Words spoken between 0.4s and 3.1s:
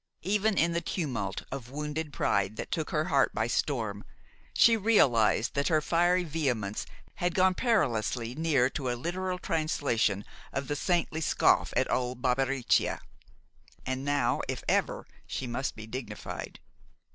in the tumult of wounded pride that took her